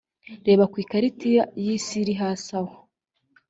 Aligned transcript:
reba 0.47 0.63
ku 0.71 0.75
ikarita 0.83 1.25
y’isi 1.63 1.95
iri 2.01 2.13
hasi 2.21 2.49
aho. 2.59 2.75